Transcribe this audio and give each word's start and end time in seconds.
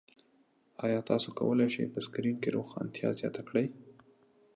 ایا 0.85 0.99
تاسو 1.09 1.29
کولی 1.39 1.67
شئ 1.73 1.85
په 1.93 1.99
سکرین 2.05 2.35
کې 2.41 2.49
روښانتیا 2.57 3.09
زیاته 3.19 3.41
کړئ؟ 3.47 3.67